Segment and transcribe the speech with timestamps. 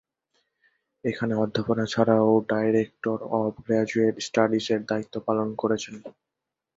[1.03, 5.95] এখানে অধ্যাপনা ছাড়াও ডাইরেক্টর অফ গ্রাজুয়েট স্টাডিস-এর দায়িত্ব পালন করেছেন।